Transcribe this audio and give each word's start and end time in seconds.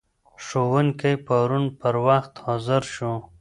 ښوونکی 0.45 1.13
پرون 1.25 1.65
پر 1.79 1.95
وخت 2.07 2.33
حاضر 2.45 2.81
شو. 2.93 3.11